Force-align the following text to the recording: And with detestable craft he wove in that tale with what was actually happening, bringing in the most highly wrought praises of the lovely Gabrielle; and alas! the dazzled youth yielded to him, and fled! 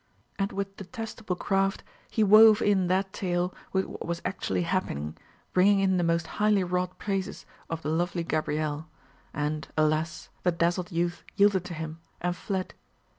And 0.39 0.51
with 0.51 0.77
detestable 0.77 1.35
craft 1.35 1.83
he 2.09 2.23
wove 2.23 2.59
in 2.59 2.87
that 2.87 3.13
tale 3.13 3.53
with 3.71 3.85
what 3.85 4.07
was 4.07 4.19
actually 4.25 4.63
happening, 4.63 5.15
bringing 5.53 5.79
in 5.79 5.97
the 5.97 6.03
most 6.03 6.25
highly 6.25 6.63
wrought 6.63 6.97
praises 6.97 7.45
of 7.69 7.83
the 7.83 7.89
lovely 7.89 8.23
Gabrielle; 8.23 8.87
and 9.31 9.67
alas! 9.77 10.29
the 10.41 10.51
dazzled 10.51 10.91
youth 10.91 11.23
yielded 11.35 11.65
to 11.65 11.75
him, 11.75 11.99
and 12.19 12.35
fled! 12.35 12.73